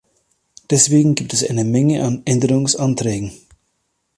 [0.71, 3.33] Deswegen gibt es eine Menge an Änderungsanträgen.